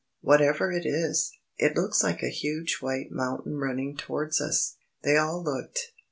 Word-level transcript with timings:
Whatever 0.21 0.71
is 0.73 1.31
it? 1.59 1.63
It 1.63 1.75
looks 1.77 2.01
like 2.03 2.23
a 2.23 2.29
huge 2.29 2.77
white 2.81 3.11
mountain 3.11 3.59
running 3.59 3.95
towards 3.95 4.41
us." 4.41 4.77
They 5.03 5.15
all 5.15 5.43
looked. 5.43 5.91